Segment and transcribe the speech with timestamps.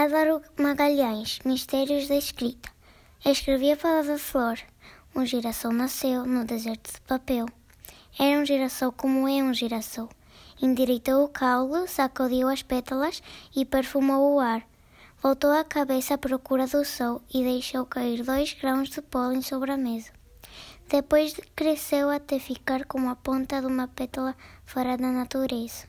[0.00, 2.70] Álvaro Magalhães, Mistérios da Escrita.
[3.24, 4.56] Escrevia a palavra flor.
[5.12, 7.46] Um girassol nasceu no deserto de papel.
[8.16, 10.08] Era um girassol como é um girassol.
[10.62, 13.20] Endireitou o caule, sacudiu as pétalas
[13.56, 14.64] e perfumou o ar.
[15.20, 19.72] Voltou a cabeça à procura do sol e deixou cair dois grãos de pólen sobre
[19.72, 20.12] a mesa.
[20.88, 25.86] Depois cresceu até ficar como a ponta de uma pétala fora da natureza.